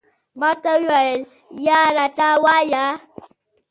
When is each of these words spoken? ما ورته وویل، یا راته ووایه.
ما 0.39 0.51
ورته 0.53 0.71
وویل، 0.81 1.21
یا 1.67 1.79
راته 1.97 2.27
ووایه. 2.37 2.85